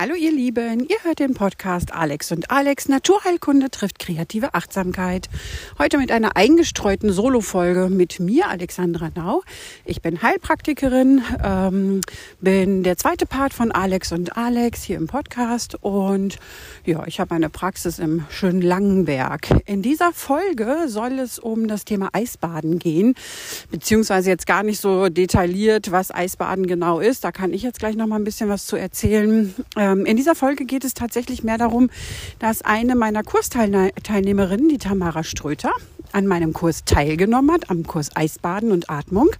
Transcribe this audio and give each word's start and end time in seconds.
Hallo 0.00 0.14
ihr 0.14 0.32
Lieben, 0.32 0.88
ihr 0.88 0.96
hört 1.02 1.18
den 1.18 1.34
Podcast 1.34 1.92
Alex 1.92 2.32
und 2.32 2.50
Alex 2.50 2.88
Naturheilkunde 2.88 3.70
trifft 3.70 3.98
kreative 3.98 4.54
Achtsamkeit. 4.54 5.28
Heute 5.78 5.98
mit 5.98 6.10
einer 6.10 6.38
eingestreuten 6.38 7.12
Solo-Folge 7.12 7.90
mit 7.90 8.18
mir, 8.18 8.48
Alexandra 8.48 9.10
Nau. 9.14 9.42
Ich 9.84 10.00
bin 10.00 10.22
Heilpraktikerin, 10.22 11.20
ähm, 11.44 12.00
bin 12.40 12.82
der 12.82 12.96
zweite 12.96 13.26
Part 13.26 13.52
von 13.52 13.72
Alex 13.72 14.10
und 14.12 14.38
Alex 14.38 14.82
hier 14.84 14.96
im 14.96 15.06
Podcast 15.06 15.76
und 15.82 16.38
ja, 16.86 17.06
ich 17.06 17.20
habe 17.20 17.34
eine 17.34 17.50
Praxis 17.50 17.98
im 17.98 18.24
schönen 18.30 18.62
Langenberg. 18.62 19.48
In 19.66 19.82
dieser 19.82 20.14
Folge 20.14 20.84
soll 20.86 21.18
es 21.18 21.38
um 21.38 21.68
das 21.68 21.84
Thema 21.84 22.08
Eisbaden 22.14 22.78
gehen, 22.78 23.16
beziehungsweise 23.70 24.30
jetzt 24.30 24.46
gar 24.46 24.62
nicht 24.62 24.80
so 24.80 25.10
detailliert, 25.10 25.92
was 25.92 26.10
Eisbaden 26.10 26.66
genau 26.66 27.00
ist. 27.00 27.22
Da 27.22 27.32
kann 27.32 27.52
ich 27.52 27.62
jetzt 27.62 27.80
gleich 27.80 27.96
noch 27.96 28.06
mal 28.06 28.16
ein 28.16 28.24
bisschen 28.24 28.48
was 28.48 28.64
zu 28.64 28.76
erzählen. 28.76 29.54
Ähm, 29.90 30.06
in 30.06 30.16
dieser 30.16 30.34
Folge 30.34 30.64
geht 30.64 30.84
es 30.84 30.94
tatsächlich 30.94 31.42
mehr 31.42 31.58
darum, 31.58 31.90
dass 32.38 32.62
eine 32.62 32.94
meiner 32.94 33.22
Kursteilnehmerinnen, 33.22 34.68
die 34.68 34.78
Tamara 34.78 35.24
Ströter, 35.24 35.72
an 36.12 36.26
meinem 36.26 36.52
Kurs 36.52 36.84
teilgenommen 36.84 37.52
hat, 37.52 37.70
am 37.70 37.84
Kurs 37.84 38.10
Eisbaden 38.14 38.72
und 38.72 38.90
Atmung. 38.90 39.30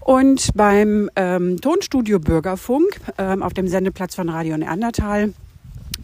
Und 0.00 0.50
beim 0.54 1.10
ähm, 1.16 1.60
Tonstudio 1.60 2.20
Bürgerfunk 2.20 3.00
ähm, 3.18 3.42
auf 3.42 3.54
dem 3.54 3.66
Sendeplatz 3.66 4.14
von 4.14 4.28
Radio 4.28 4.56
Neandertal 4.56 5.32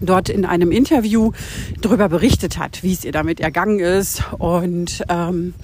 dort 0.01 0.29
in 0.29 0.45
einem 0.45 0.70
Interview 0.70 1.33
darüber 1.80 2.09
berichtet 2.09 2.59
hat, 2.59 2.83
wie 2.83 2.93
es 2.93 3.05
ihr 3.05 3.12
damit 3.12 3.41
ergangen 3.41 3.80
ist. 3.80 4.23
Und 4.38 5.05
ähm, 5.09 5.55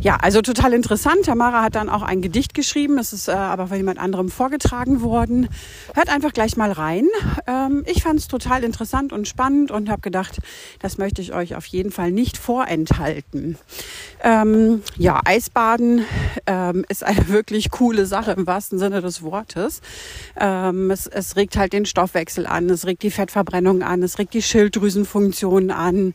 ja, 0.00 0.16
also 0.16 0.42
total 0.42 0.72
interessant. 0.72 1.24
Tamara 1.24 1.62
hat 1.62 1.74
dann 1.74 1.88
auch 1.88 2.02
ein 2.02 2.22
Gedicht 2.22 2.54
geschrieben, 2.54 2.96
das 2.96 3.12
ist 3.12 3.28
äh, 3.28 3.32
aber 3.32 3.68
von 3.68 3.76
jemand 3.76 3.98
anderem 3.98 4.28
vorgetragen 4.28 5.02
worden. 5.02 5.48
Hört 5.94 6.08
einfach 6.08 6.32
gleich 6.32 6.56
mal 6.56 6.72
rein. 6.72 7.06
Ähm, 7.46 7.84
ich 7.86 8.02
fand 8.02 8.20
es 8.20 8.28
total 8.28 8.64
interessant 8.64 9.12
und 9.12 9.28
spannend 9.28 9.70
und 9.70 9.88
habe 9.88 10.00
gedacht, 10.00 10.38
das 10.80 10.98
möchte 10.98 11.22
ich 11.22 11.32
euch 11.32 11.54
auf 11.54 11.66
jeden 11.66 11.90
Fall 11.90 12.10
nicht 12.10 12.36
vorenthalten. 12.36 13.58
Ähm, 14.22 14.82
ja, 14.96 15.20
Eisbaden 15.24 16.04
ähm, 16.46 16.84
ist 16.88 17.04
eine 17.04 17.28
wirklich 17.34 17.70
coole 17.70 18.06
Sache 18.06 18.32
im 18.32 18.46
wahrsten 18.46 18.78
Sinne 18.78 19.00
des 19.00 19.22
Wortes. 19.22 19.80
Ähm, 20.38 20.90
es, 20.90 21.06
es 21.06 21.36
regt 21.36 21.56
halt 21.56 21.72
den 21.72 21.86
Stoffwechsel 21.86 22.46
an, 22.46 22.68
es 22.70 22.86
regt 22.86 23.02
die 23.02 23.10
Fettverbrennung 23.10 23.82
an, 23.84 24.02
es 24.02 24.18
regt 24.18 24.34
die 24.34 24.42
Schilddrüsenfunktion 24.42 25.70
an. 25.70 26.14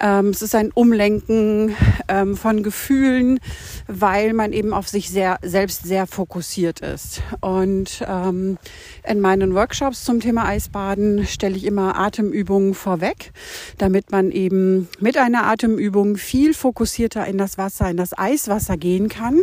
Ähm, 0.00 0.28
es 0.28 0.42
ist 0.42 0.54
ein 0.54 0.70
Umlenken 0.72 1.76
ähm, 2.08 2.36
von 2.36 2.62
Gefühlen, 2.62 3.38
weil 3.86 4.32
man 4.32 4.52
eben 4.52 4.72
auf 4.72 4.88
sich 4.88 5.10
sehr, 5.10 5.38
selbst 5.42 5.84
sehr 5.84 6.06
fokussiert 6.06 6.80
ist. 6.80 7.22
Und 7.40 8.04
ähm, 8.06 8.58
in 9.06 9.20
meinen 9.20 9.54
Workshops 9.54 10.04
zum 10.04 10.20
Thema 10.20 10.46
Eisbaden 10.46 11.26
stelle 11.26 11.56
ich 11.56 11.64
immer 11.64 11.96
Atemübungen 11.98 12.74
vorweg, 12.74 13.32
damit 13.78 14.10
man 14.10 14.30
eben 14.30 14.88
mit 14.98 15.16
einer 15.16 15.46
Atemübung 15.46 16.16
viel 16.16 16.54
fokussierter 16.54 17.26
in 17.26 17.38
das 17.38 17.58
Wasser, 17.58 17.88
in 17.88 17.96
das 17.96 18.16
Eiswasser 18.16 18.76
gehen 18.76 19.08
kann. 19.08 19.42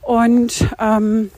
Und 0.00 0.66
ähm, 0.80 1.30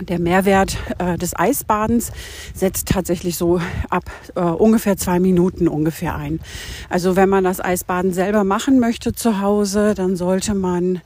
der 0.00 0.18
Mehrwert 0.18 0.76
äh, 0.98 1.16
des 1.16 1.38
Eisbadens 1.38 2.12
setzt 2.54 2.88
tatsächlich 2.88 3.36
so 3.36 3.60
ab 3.88 4.04
äh, 4.34 4.40
ungefähr 4.40 4.96
zwei 4.96 5.20
Minuten 5.20 5.68
ungefähr 5.68 6.16
ein. 6.16 6.40
Also 6.88 7.16
wenn 7.16 7.28
man 7.28 7.44
das 7.44 7.60
Eisbaden 7.60 8.12
selber 8.12 8.44
machen 8.44 8.80
möchte 8.80 9.14
zu 9.14 9.40
Hause, 9.40 9.94
dann 9.94 10.16
sollte 10.16 10.54
man 10.54 11.00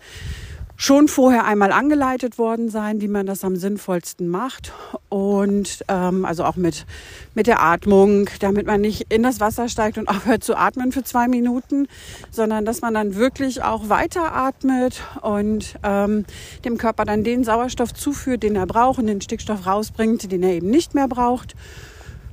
schon 0.77 1.09
vorher 1.09 1.45
einmal 1.45 1.73
angeleitet 1.73 2.39
worden 2.39 2.69
sein, 2.69 3.01
wie 3.01 3.09
man 3.09 3.27
das 3.27 3.45
am 3.45 3.57
sinnvollsten 3.57 4.29
macht. 4.29 4.73
Und 5.09 5.85
ähm, 5.89 6.25
also 6.25 6.45
auch 6.45 6.57
mit, 6.57 6.87
mit 7.35 7.47
der 7.47 7.63
Atmung, 7.63 8.29
damit 8.41 8.67
man 8.67 8.81
nicht 8.83 9.07
in 9.09 9.23
das 9.23 9.41
Wasser 9.41 9.69
steigt 9.69 9.99
und 9.99 10.09
aufhört 10.09 10.45
zu 10.45 10.57
atmen 10.57 10.93
für 10.93 11.03
zwei 11.03 11.29
Minuten, 11.29 11.89
sondern 12.31 12.65
dass 12.65 12.83
man 12.83 12.95
dann 12.95 13.17
wirklich 13.17 13.63
auch 13.63 13.89
weiter 13.89 14.35
atmet 14.35 15.03
und 15.23 15.77
ähm, 15.83 16.25
dem 16.65 16.77
Körper 16.79 17.05
dann 17.05 17.25
den 17.25 17.45
Sauerstoff 17.45 17.95
zuführt, 17.95 18.43
den 18.43 18.57
er 18.57 18.67
braucht 18.67 18.99
und 18.99 19.07
den 19.07 19.21
Stickstoff 19.21 19.67
rausbringt, 19.67 20.31
den 20.31 20.43
er 20.43 20.53
eben 20.53 20.71
nicht 20.71 20.95
mehr 20.95 21.09
braucht. 21.09 21.55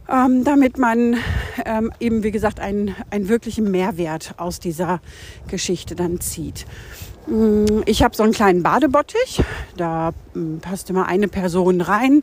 Ähm, 0.09 0.43
damit 0.43 0.77
man 0.77 1.17
ähm, 1.65 1.91
eben, 1.99 2.23
wie 2.23 2.31
gesagt, 2.31 2.59
einen, 2.59 2.93
einen 3.09 3.29
wirklichen 3.29 3.71
Mehrwert 3.71 4.35
aus 4.37 4.59
dieser 4.59 4.99
Geschichte 5.47 5.95
dann 5.95 6.19
zieht. 6.19 6.65
Mm, 7.27 7.83
ich 7.85 8.03
habe 8.03 8.15
so 8.15 8.23
einen 8.23 8.33
kleinen 8.33 8.63
Badebottich, 8.63 9.41
da 9.77 10.11
mm, 10.33 10.57
passt 10.57 10.89
immer 10.89 11.05
eine 11.07 11.29
Person 11.29 11.79
rein. 11.79 12.21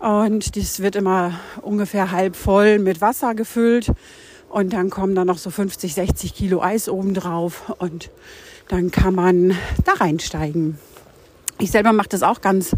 Und 0.00 0.56
das 0.56 0.80
wird 0.80 0.96
immer 0.96 1.38
ungefähr 1.62 2.10
halb 2.10 2.36
voll 2.36 2.78
mit 2.78 3.00
Wasser 3.00 3.34
gefüllt. 3.34 3.92
Und 4.48 4.72
dann 4.72 4.90
kommen 4.90 5.14
da 5.14 5.24
noch 5.24 5.38
so 5.38 5.50
50, 5.50 5.94
60 5.94 6.34
Kilo 6.34 6.62
Eis 6.62 6.88
oben 6.88 7.14
drauf 7.14 7.74
und 7.78 8.10
dann 8.68 8.90
kann 8.90 9.14
man 9.14 9.56
da 9.84 9.92
reinsteigen. 9.94 10.78
Ich 11.58 11.70
selber 11.70 11.92
mache 11.92 12.08
das 12.08 12.22
auch 12.22 12.40
ganz 12.40 12.74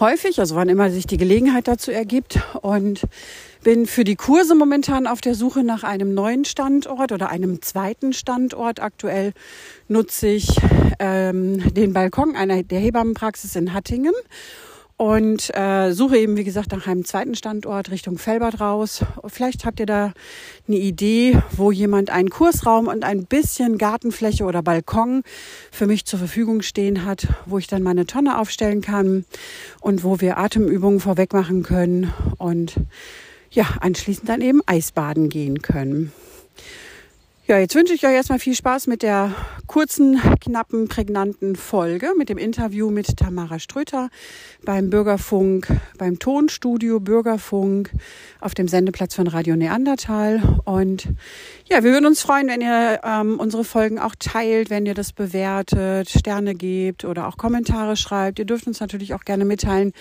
häufig, 0.00 0.40
also 0.40 0.56
wann 0.56 0.68
immer 0.68 0.90
sich 0.90 1.06
die 1.06 1.16
Gelegenheit 1.16 1.68
dazu 1.68 1.90
ergibt. 1.90 2.40
Und 2.62 3.02
bin 3.64 3.86
für 3.86 4.04
die 4.04 4.14
Kurse 4.14 4.54
momentan 4.54 5.06
auf 5.06 5.22
der 5.22 5.34
Suche 5.34 5.64
nach 5.64 5.84
einem 5.84 6.12
neuen 6.12 6.44
Standort 6.44 7.12
oder 7.12 7.30
einem 7.30 7.62
zweiten 7.62 8.12
Standort. 8.12 8.78
Aktuell 8.78 9.32
nutze 9.88 10.28
ich 10.28 10.60
ähm, 10.98 11.72
den 11.72 11.94
Balkon 11.94 12.36
einer 12.36 12.62
der 12.62 12.78
Hebammenpraxis 12.78 13.56
in 13.56 13.72
Hattingen 13.72 14.12
und 14.98 15.48
äh, 15.56 15.92
suche 15.92 16.18
eben, 16.18 16.36
wie 16.36 16.44
gesagt, 16.44 16.72
nach 16.72 16.86
einem 16.86 17.06
zweiten 17.06 17.34
Standort 17.34 17.90
Richtung 17.90 18.18
Felbert 18.18 18.60
raus. 18.60 19.02
Vielleicht 19.26 19.64
habt 19.64 19.80
ihr 19.80 19.86
da 19.86 20.12
eine 20.68 20.76
Idee, 20.76 21.38
wo 21.56 21.72
jemand 21.72 22.10
einen 22.10 22.28
Kursraum 22.28 22.86
und 22.86 23.02
ein 23.02 23.24
bisschen 23.24 23.78
Gartenfläche 23.78 24.44
oder 24.44 24.62
Balkon 24.62 25.22
für 25.72 25.86
mich 25.86 26.04
zur 26.04 26.18
Verfügung 26.18 26.60
stehen 26.60 27.06
hat, 27.06 27.28
wo 27.46 27.56
ich 27.56 27.66
dann 27.66 27.82
meine 27.82 28.04
Tonne 28.04 28.38
aufstellen 28.38 28.82
kann 28.82 29.24
und 29.80 30.04
wo 30.04 30.20
wir 30.20 30.36
Atemübungen 30.36 31.00
vorweg 31.00 31.32
machen 31.32 31.62
können 31.62 32.12
und 32.36 32.74
ja, 33.54 33.64
anschließend 33.80 34.28
dann 34.28 34.40
eben 34.40 34.60
Eisbaden 34.66 35.28
gehen 35.28 35.62
können. 35.62 36.12
Ja, 37.46 37.58
jetzt 37.58 37.74
wünsche 37.74 37.92
ich 37.92 38.06
euch 38.06 38.14
erstmal 38.14 38.38
viel 38.38 38.54
Spaß 38.54 38.86
mit 38.86 39.02
der 39.02 39.34
kurzen, 39.66 40.18
knappen, 40.40 40.88
prägnanten 40.88 41.56
Folge 41.56 42.12
mit 42.16 42.30
dem 42.30 42.38
Interview 42.38 42.90
mit 42.90 43.18
Tamara 43.18 43.58
Ströter 43.58 44.08
beim 44.64 44.88
Bürgerfunk, 44.88 45.68
beim 45.98 46.18
Tonstudio 46.18 47.00
Bürgerfunk 47.00 47.90
auf 48.40 48.54
dem 48.54 48.66
Sendeplatz 48.66 49.14
von 49.14 49.26
Radio 49.26 49.56
Neandertal. 49.56 50.60
Und 50.64 51.06
ja, 51.68 51.84
wir 51.84 51.92
würden 51.92 52.06
uns 52.06 52.22
freuen, 52.22 52.48
wenn 52.48 52.62
ihr 52.62 53.00
ähm, 53.04 53.38
unsere 53.38 53.64
Folgen 53.64 53.98
auch 53.98 54.14
teilt, 54.18 54.70
wenn 54.70 54.86
ihr 54.86 54.94
das 54.94 55.12
bewertet, 55.12 56.08
Sterne 56.08 56.54
gebt 56.54 57.04
oder 57.04 57.28
auch 57.28 57.36
Kommentare 57.36 57.96
schreibt. 57.96 58.38
Ihr 58.38 58.46
dürft 58.46 58.66
uns 58.66 58.80
natürlich 58.80 59.12
auch 59.12 59.26
gerne 59.26 59.44
mitteilen, 59.44 59.92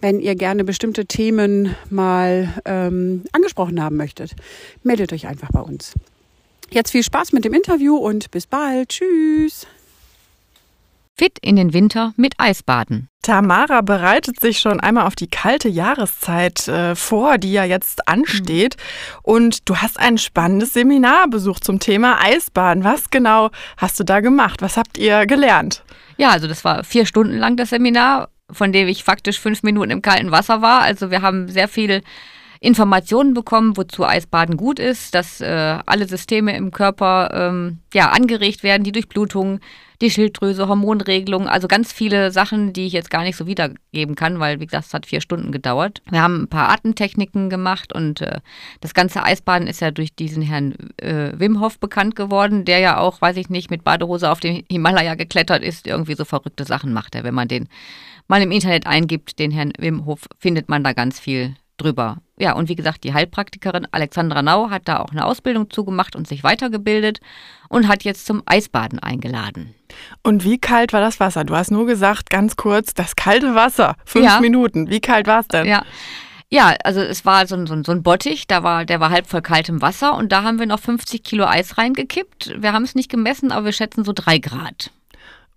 wenn 0.00 0.20
ihr 0.20 0.34
gerne 0.34 0.64
bestimmte 0.64 1.06
Themen 1.06 1.74
mal 1.90 2.52
ähm, 2.64 3.24
angesprochen 3.32 3.82
haben 3.82 3.96
möchtet, 3.96 4.32
meldet 4.82 5.12
euch 5.12 5.26
einfach 5.26 5.50
bei 5.52 5.60
uns. 5.60 5.94
Jetzt 6.70 6.90
viel 6.90 7.02
Spaß 7.02 7.32
mit 7.32 7.44
dem 7.44 7.54
Interview 7.54 7.96
und 7.96 8.30
bis 8.30 8.46
bald. 8.46 8.88
Tschüss. 8.90 9.66
Fit 11.18 11.38
in 11.40 11.56
den 11.56 11.72
Winter 11.72 12.12
mit 12.16 12.34
Eisbaden. 12.36 13.08
Tamara 13.22 13.80
bereitet 13.80 14.38
sich 14.38 14.58
schon 14.58 14.80
einmal 14.80 15.06
auf 15.06 15.16
die 15.16 15.28
kalte 15.28 15.68
Jahreszeit 15.68 16.68
äh, 16.68 16.94
vor, 16.94 17.38
die 17.38 17.52
ja 17.52 17.64
jetzt 17.64 18.06
ansteht. 18.06 18.76
Mhm. 18.76 19.20
Und 19.22 19.68
du 19.68 19.76
hast 19.78 19.98
ein 19.98 20.18
spannendes 20.18 20.74
Seminar 20.74 21.28
besucht 21.28 21.64
zum 21.64 21.80
Thema 21.80 22.22
Eisbaden. 22.22 22.84
Was 22.84 23.08
genau 23.10 23.50
hast 23.78 23.98
du 23.98 24.04
da 24.04 24.20
gemacht? 24.20 24.60
Was 24.60 24.76
habt 24.76 24.98
ihr 24.98 25.24
gelernt? 25.26 25.82
Ja, 26.18 26.30
also 26.30 26.48
das 26.48 26.64
war 26.64 26.84
vier 26.84 27.06
Stunden 27.06 27.38
lang 27.38 27.56
das 27.56 27.70
Seminar 27.70 28.28
von 28.50 28.72
dem 28.72 28.88
ich 28.88 29.04
faktisch 29.04 29.40
fünf 29.40 29.62
Minuten 29.62 29.90
im 29.90 30.02
kalten 30.02 30.30
Wasser 30.30 30.62
war. 30.62 30.82
Also 30.82 31.10
wir 31.10 31.22
haben 31.22 31.48
sehr 31.48 31.68
viel 31.68 32.02
Informationen 32.60 33.34
bekommen, 33.34 33.76
wozu 33.76 34.04
Eisbaden 34.04 34.56
gut 34.56 34.78
ist, 34.78 35.14
dass 35.14 35.40
äh, 35.40 35.78
alle 35.84 36.08
Systeme 36.08 36.56
im 36.56 36.70
Körper 36.70 37.30
ähm, 37.32 37.78
ja, 37.92 38.10
angeregt 38.10 38.62
werden, 38.62 38.82
die 38.82 38.92
Durchblutung, 38.92 39.60
die 40.00 40.10
Schilddrüse, 40.10 40.68
Hormonregelung, 40.68 41.48
also 41.48 41.68
ganz 41.68 41.92
viele 41.92 42.30
Sachen, 42.30 42.72
die 42.72 42.86
ich 42.86 42.92
jetzt 42.92 43.10
gar 43.10 43.22
nicht 43.22 43.36
so 43.36 43.46
wiedergeben 43.46 44.14
kann, 44.14 44.40
weil, 44.40 44.60
wie 44.60 44.66
gesagt, 44.66 44.86
es 44.86 44.94
hat 44.94 45.06
vier 45.06 45.20
Stunden 45.20 45.52
gedauert. 45.52 46.02
Wir 46.10 46.22
haben 46.22 46.42
ein 46.42 46.48
paar 46.48 46.70
Atemtechniken 46.70 47.50
gemacht 47.50 47.92
und 47.92 48.20
äh, 48.20 48.40
das 48.80 48.94
ganze 48.94 49.22
Eisbaden 49.22 49.68
ist 49.68 49.80
ja 49.80 49.90
durch 49.90 50.14
diesen 50.14 50.42
Herrn 50.42 50.74
äh, 50.96 51.32
Wim 51.34 51.60
Hof 51.60 51.78
bekannt 51.78 52.16
geworden, 52.16 52.64
der 52.64 52.78
ja 52.78 52.98
auch, 52.98 53.20
weiß 53.20 53.36
ich 53.36 53.48
nicht, 53.48 53.70
mit 53.70 53.84
Badehose 53.84 54.30
auf 54.30 54.40
den 54.40 54.64
Himalaya 54.70 55.14
geklettert 55.14 55.62
ist, 55.62 55.86
irgendwie 55.86 56.14
so 56.14 56.24
verrückte 56.24 56.64
Sachen 56.64 56.92
macht 56.92 57.14
er. 57.14 57.24
Wenn 57.24 57.34
man 57.34 57.48
den 57.48 57.68
mal 58.28 58.42
im 58.42 58.50
Internet 58.50 58.86
eingibt, 58.86 59.38
den 59.38 59.50
Herrn 59.50 59.72
Wim 59.78 60.04
Hof, 60.04 60.20
findet 60.38 60.68
man 60.68 60.84
da 60.84 60.92
ganz 60.92 61.20
viel 61.20 61.56
drüber. 61.76 62.18
Ja, 62.38 62.52
und 62.52 62.68
wie 62.68 62.74
gesagt, 62.74 63.04
die 63.04 63.14
Heilpraktikerin 63.14 63.86
Alexandra 63.90 64.42
Nau 64.42 64.70
hat 64.70 64.82
da 64.86 65.00
auch 65.00 65.10
eine 65.10 65.24
Ausbildung 65.24 65.70
zugemacht 65.70 66.16
und 66.16 66.28
sich 66.28 66.42
weitergebildet 66.42 67.20
und 67.68 67.88
hat 67.88 68.04
jetzt 68.04 68.26
zum 68.26 68.42
Eisbaden 68.46 68.98
eingeladen. 68.98 69.74
Und 70.22 70.44
wie 70.44 70.58
kalt 70.58 70.92
war 70.92 71.00
das 71.00 71.20
Wasser? 71.20 71.44
Du 71.44 71.54
hast 71.54 71.70
nur 71.70 71.86
gesagt, 71.86 72.28
ganz 72.30 72.56
kurz, 72.56 72.92
das 72.94 73.16
kalte 73.16 73.54
Wasser, 73.54 73.96
fünf 74.04 74.26
ja. 74.26 74.40
Minuten. 74.40 74.90
Wie 74.90 75.00
kalt 75.00 75.26
war 75.26 75.40
es 75.40 75.48
denn? 75.48 75.66
Ja. 75.66 75.84
Ja, 76.48 76.76
also 76.84 77.00
es 77.00 77.24
war 77.24 77.44
so 77.48 77.56
ein, 77.56 77.66
so, 77.66 77.74
ein, 77.74 77.82
so 77.82 77.90
ein 77.90 78.04
Bottich, 78.04 78.46
da 78.46 78.62
war, 78.62 78.84
der 78.84 79.00
war 79.00 79.10
halb 79.10 79.26
voll 79.26 79.42
kaltem 79.42 79.82
Wasser 79.82 80.16
und 80.16 80.30
da 80.30 80.44
haben 80.44 80.60
wir 80.60 80.66
noch 80.66 80.78
50 80.78 81.24
Kilo 81.24 81.44
Eis 81.44 81.76
reingekippt. 81.76 82.62
Wir 82.62 82.72
haben 82.72 82.84
es 82.84 82.94
nicht 82.94 83.10
gemessen, 83.10 83.50
aber 83.50 83.64
wir 83.64 83.72
schätzen 83.72 84.04
so 84.04 84.12
drei 84.14 84.38
Grad. 84.38 84.92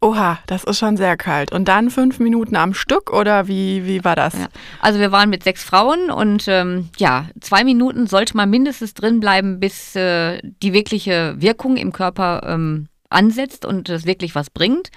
Oha, 0.01 0.39
das 0.47 0.63
ist 0.63 0.79
schon 0.79 0.95
sehr 0.95 1.17
kalt. 1.17 1.51
Und 1.51 1.67
dann 1.67 1.89
fünf 1.89 2.19
Minuten 2.19 2.55
am 2.55 2.73
Stück 2.73 3.11
oder 3.11 3.47
wie, 3.47 3.85
wie 3.85 4.05
war 4.05 4.15
das? 4.15 4.33
Ja. 4.33 4.47
Also 4.79 4.99
wir 4.99 5.11
waren 5.11 5.29
mit 5.29 5.43
sechs 5.43 5.61
Frauen 5.61 6.09
und 6.09 6.47
ähm, 6.47 6.89
ja, 6.97 7.25
zwei 7.41 7.65
Minuten 7.65 8.07
sollte 8.07 8.37
man 8.37 8.49
mindestens 8.49 8.93
drin 8.93 9.19
bleiben, 9.19 9.59
bis 9.59 9.95
äh, 9.97 10.39
die 10.63 10.71
wirkliche 10.71 11.35
Wirkung 11.39 11.75
im 11.75 11.91
Körper 11.91 12.43
ähm, 12.45 12.87
ansetzt 13.09 13.65
und 13.65 13.89
es 13.89 14.05
wirklich 14.05 14.35
was 14.35 14.49
bringt. 14.49 14.89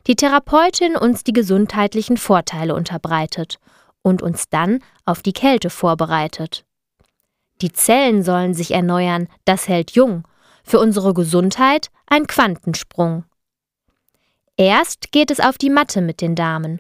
Die 0.08 0.16
Therapeutin 0.16 0.96
uns 0.96 1.26
die 1.26 1.34
gesundheitlichen 1.34 2.16
Vorteile 2.16 2.74
unterbreitet 2.74 3.60
und 4.02 4.22
uns 4.22 4.48
dann 4.48 4.82
auf 5.04 5.22
die 5.22 5.34
Kälte 5.34 5.70
vorbereitet. 5.70 6.64
Die 7.62 7.74
Zellen 7.74 8.24
sollen 8.24 8.54
sich 8.54 8.72
erneuern, 8.72 9.28
das 9.44 9.68
hält 9.68 9.92
jung, 9.92 10.26
für 10.64 10.80
unsere 10.80 11.14
Gesundheit 11.14 11.90
ein 12.08 12.28
Quantensprung. 12.28 13.26
Erst 14.56 15.12
geht 15.12 15.32
es 15.32 15.42
auf 15.42 15.58
die 15.58 15.70
Matte 15.70 16.00
mit 16.00 16.22
den 16.22 16.36
Damen. 16.36 16.80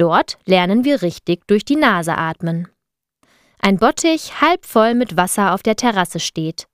Dort 0.00 0.38
lernen 0.46 0.84
wir 0.84 1.02
richtig 1.02 1.46
durch 1.46 1.62
die 1.62 1.76
Nase 1.76 2.16
atmen. 2.16 2.68
Ein 3.60 3.76
Bottich 3.76 4.40
halb 4.40 4.64
voll 4.64 4.94
mit 4.94 5.18
Wasser 5.18 5.52
auf 5.52 5.62
der 5.62 5.76
Terrasse 5.76 6.20
steht, 6.20 6.66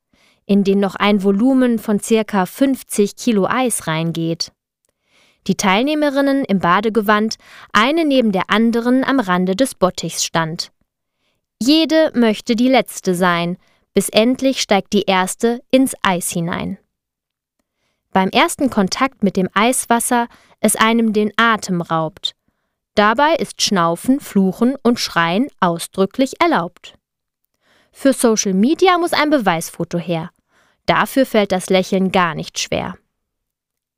in 0.45 0.63
den 0.63 0.79
noch 0.79 0.95
ein 0.95 1.21
Volumen 1.23 1.77
von 1.77 1.99
circa 1.99 2.45
50 2.45 3.17
Kilo 3.17 3.45
Eis 3.45 3.85
reingeht. 3.85 4.53
Die 5.47 5.55
Teilnehmerinnen 5.55 6.45
im 6.45 6.59
Badegewand, 6.59 7.35
eine 7.73 8.05
neben 8.05 8.31
der 8.31 8.49
anderen 8.49 9.03
am 9.03 9.19
Rande 9.19 9.57
des 9.57 9.75
Bottichs 9.75 10.23
stand. 10.23 10.71
Jede 11.61 12.13
möchte 12.15 12.55
die 12.55 12.69
letzte 12.69 13.13
sein, 13.13 13.57
bis 13.93 14.07
endlich 14.07 14.61
steigt 14.61 14.93
die 14.93 15.03
erste 15.03 15.61
ins 15.69 15.95
Eis 16.01 16.31
hinein 16.31 16.77
beim 18.17 18.29
ersten 18.29 18.71
Kontakt 18.71 19.21
mit 19.21 19.37
dem 19.37 19.47
Eiswasser 19.53 20.27
es 20.59 20.75
einem 20.75 21.13
den 21.13 21.31
Atem 21.37 21.81
raubt. 21.81 22.36
Dabei 22.97 23.35
ist 23.35 23.61
Schnaufen, 23.61 24.19
Fluchen 24.19 24.75
und 24.81 24.99
Schreien 24.99 25.49
ausdrücklich 25.59 26.41
erlaubt. 26.41 26.95
Für 27.91 28.11
Social 28.11 28.55
Media 28.55 28.97
muss 28.97 29.13
ein 29.13 29.29
Beweisfoto 29.29 29.99
her. 29.99 30.31
Dafür 30.87 31.27
fällt 31.27 31.51
das 31.51 31.69
Lächeln 31.69 32.11
gar 32.11 32.33
nicht 32.33 32.57
schwer. 32.57 32.95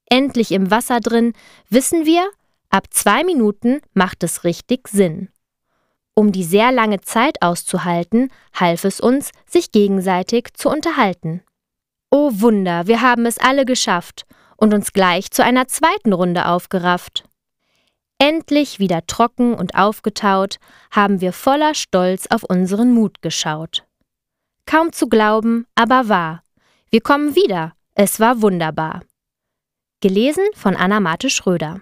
Endlich 0.09 0.51
im 0.51 0.69
Wasser 0.69 0.99
drin, 0.99 1.31
wissen 1.69 2.05
wir, 2.05 2.29
ab 2.69 2.87
zwei 2.89 3.23
Minuten 3.23 3.79
macht 3.93 4.21
es 4.21 4.43
richtig 4.43 4.89
Sinn. 4.89 5.29
Um 6.13 6.33
die 6.33 6.43
sehr 6.43 6.73
lange 6.73 6.99
Zeit 6.99 7.41
auszuhalten, 7.41 8.29
half 8.53 8.83
es 8.83 8.99
uns, 8.99 9.31
sich 9.45 9.71
gegenseitig 9.71 10.49
zu 10.55 10.67
unterhalten. 10.67 11.41
Oh 12.11 12.31
Wunder, 12.33 12.87
wir 12.87 13.01
haben 13.01 13.25
es 13.25 13.37
alle 13.37 13.63
geschafft 13.63 14.25
und 14.57 14.73
uns 14.73 14.91
gleich 14.91 15.31
zu 15.31 15.41
einer 15.41 15.69
zweiten 15.69 16.11
Runde 16.11 16.47
aufgerafft. 16.47 17.23
Endlich 18.21 18.79
wieder 18.79 19.07
trocken 19.07 19.53
und 19.53 19.75
aufgetaut, 19.75 20.57
haben 20.91 21.21
wir 21.21 21.31
voller 21.31 21.73
Stolz 21.73 22.27
auf 22.27 22.43
unseren 22.43 22.91
Mut 22.91 23.21
geschaut. 23.21 23.85
Kaum 24.65 24.91
zu 24.91 25.07
glauben, 25.07 25.65
aber 25.73 26.09
wahr. 26.09 26.43
Wir 26.89 26.99
kommen 26.99 27.35
wieder. 27.35 27.73
Es 27.95 28.19
war 28.19 28.41
wunderbar. 28.41 29.03
Gelesen 30.01 30.43
von 30.53 30.75
Anna 30.75 30.99
Mate 30.99 31.29
Schröder. 31.29 31.77